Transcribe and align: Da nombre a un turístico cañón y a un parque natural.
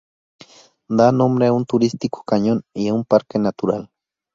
Da 0.99 1.11
nombre 1.11 1.45
a 1.45 1.53
un 1.53 1.63
turístico 1.63 2.23
cañón 2.25 2.63
y 2.73 2.87
a 2.87 2.93
un 2.95 3.05
parque 3.05 3.37
natural. 3.37 3.91